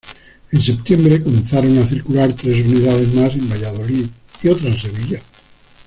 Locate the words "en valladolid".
3.35-4.07